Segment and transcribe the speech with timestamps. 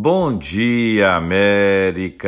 [0.00, 2.22] Bom dia, Américas!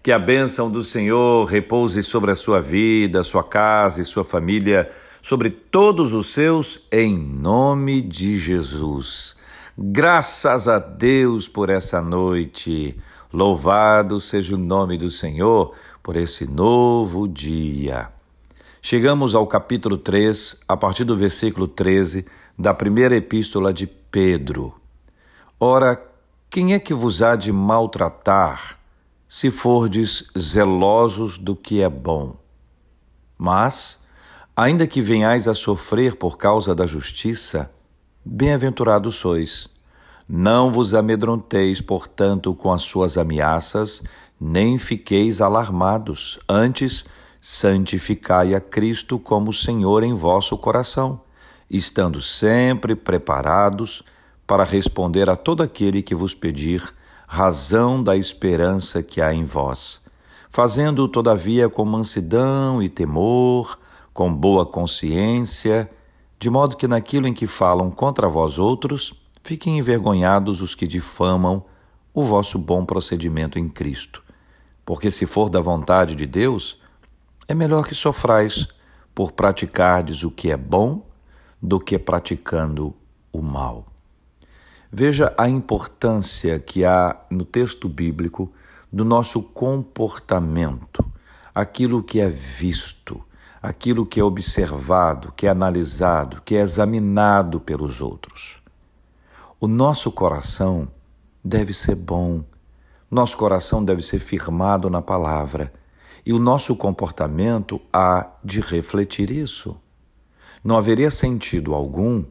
[0.00, 4.88] Que a bênção do Senhor repouse sobre a sua vida, sua casa e sua família,
[5.20, 9.34] sobre todos os seus, em nome de Jesus.
[9.76, 12.96] Graças a Deus por essa noite.
[13.32, 18.08] Louvado seja o nome do Senhor por esse novo dia.
[18.80, 22.24] Chegamos ao capítulo 3, a partir do versículo 13
[22.56, 24.72] da primeira epístola de Pedro.
[25.58, 26.09] Ora,
[26.50, 28.76] quem é que vos há de maltratar,
[29.28, 32.34] se fordes zelosos do que é bom?
[33.38, 34.00] Mas,
[34.56, 37.70] ainda que venhais a sofrer por causa da justiça,
[38.24, 39.68] bem-aventurados sois.
[40.28, 44.02] Não vos amedronteis, portanto, com as suas ameaças,
[44.40, 46.40] nem fiqueis alarmados.
[46.48, 47.04] Antes,
[47.40, 51.20] santificai a Cristo como Senhor em vosso coração,
[51.70, 54.02] estando sempre preparados
[54.50, 56.82] para responder a todo aquele que vos pedir
[57.24, 60.00] razão da esperança que há em vós,
[60.48, 63.78] fazendo todavia com mansidão e temor,
[64.12, 65.88] com boa consciência,
[66.36, 71.64] de modo que naquilo em que falam contra vós outros, fiquem envergonhados os que difamam
[72.12, 74.20] o vosso bom procedimento em Cristo.
[74.84, 76.80] Porque se for da vontade de Deus,
[77.46, 78.66] é melhor que sofrais
[79.14, 81.06] por praticardes o que é bom
[81.62, 82.92] do que praticando
[83.32, 83.84] o mal.
[84.92, 88.52] Veja a importância que há no texto bíblico
[88.92, 91.04] do nosso comportamento,
[91.54, 93.22] aquilo que é visto,
[93.62, 98.60] aquilo que é observado, que é analisado, que é examinado pelos outros.
[99.60, 100.88] O nosso coração
[101.44, 102.42] deve ser bom,
[103.08, 105.72] nosso coração deve ser firmado na palavra
[106.26, 109.80] e o nosso comportamento há de refletir isso.
[110.64, 112.24] Não haveria sentido algum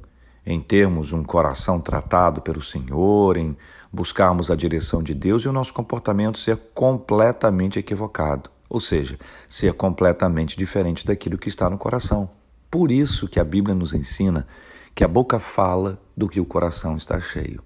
[0.50, 3.56] em termos um coração tratado pelo Senhor, em
[3.94, 9.74] buscarmos a direção de Deus e o nosso comportamento ser completamente equivocado, ou seja, ser
[9.74, 12.28] completamente diferente daquilo que está no coração.
[12.70, 14.48] Por isso que a Bíblia nos ensina
[14.96, 17.64] que a boca fala do que o coração está cheio.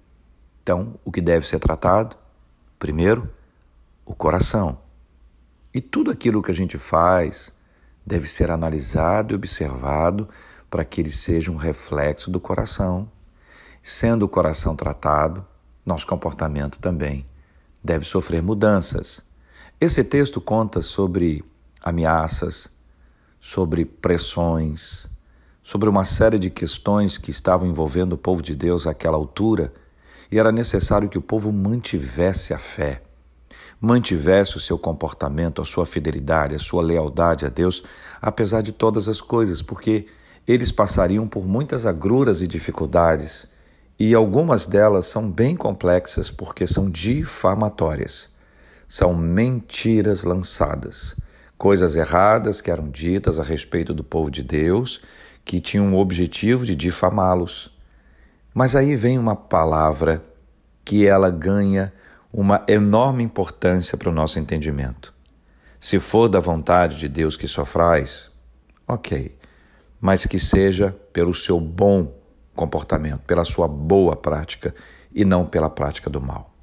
[0.62, 2.14] Então, o que deve ser tratado?
[2.78, 3.30] Primeiro,
[4.04, 4.78] o coração.
[5.72, 7.50] E tudo aquilo que a gente faz
[8.04, 10.28] deve ser analisado e observado
[10.74, 13.08] para que ele seja um reflexo do coração.
[13.80, 15.46] Sendo o coração tratado,
[15.86, 17.24] nosso comportamento também
[17.80, 19.22] deve sofrer mudanças.
[19.80, 21.44] Esse texto conta sobre
[21.80, 22.68] ameaças,
[23.40, 25.06] sobre pressões,
[25.62, 29.72] sobre uma série de questões que estavam envolvendo o povo de Deus àquela altura,
[30.28, 33.00] e era necessário que o povo mantivesse a fé,
[33.80, 37.84] mantivesse o seu comportamento, a sua fidelidade, a sua lealdade a Deus,
[38.20, 40.08] apesar de todas as coisas, porque
[40.46, 43.46] eles passariam por muitas agruras e dificuldades,
[43.98, 48.28] e algumas delas são bem complexas porque são difamatórias.
[48.86, 51.16] São mentiras lançadas,
[51.56, 55.00] coisas erradas que eram ditas a respeito do povo de Deus,
[55.44, 57.72] que tinham o objetivo de difamá-los.
[58.52, 60.22] Mas aí vem uma palavra
[60.84, 61.92] que ela ganha
[62.30, 65.14] uma enorme importância para o nosso entendimento.
[65.80, 68.30] Se for da vontade de Deus que sofrais,
[68.86, 69.34] ok
[70.04, 72.12] mas que seja pelo seu bom
[72.54, 74.74] comportamento, pela sua boa prática
[75.14, 76.54] e não pela prática do mal.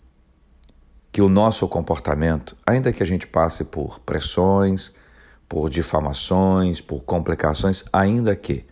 [1.11, 4.93] Que o nosso comportamento, ainda que a gente passe por pressões,
[5.49, 8.63] por difamações, por complicações, ainda que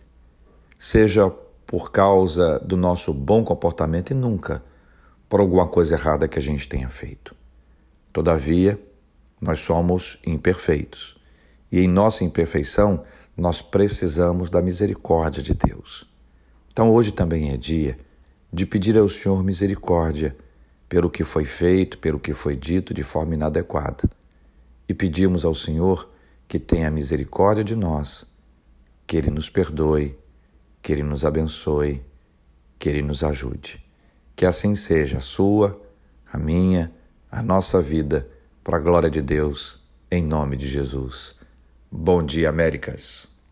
[0.78, 1.28] seja
[1.66, 4.62] por causa do nosso bom comportamento e nunca
[5.28, 7.34] por alguma coisa errada que a gente tenha feito.
[8.12, 8.80] Todavia,
[9.40, 11.18] nós somos imperfeitos
[11.72, 13.02] e em nossa imperfeição
[13.40, 16.06] nós precisamos da misericórdia de Deus.
[16.70, 17.98] Então hoje também é dia
[18.52, 20.36] de pedir ao Senhor misericórdia
[20.86, 24.10] pelo que foi feito, pelo que foi dito de forma inadequada.
[24.86, 26.10] E pedimos ao Senhor
[26.46, 28.26] que tenha misericórdia de nós,
[29.06, 30.18] que Ele nos perdoe,
[30.82, 32.04] que Ele nos abençoe,
[32.78, 33.82] que Ele nos ajude.
[34.36, 35.80] Que assim seja a sua,
[36.30, 36.92] a minha,
[37.30, 38.28] a nossa vida,
[38.62, 41.34] para a glória de Deus, em nome de Jesus.
[41.90, 43.29] Bom dia, Américas.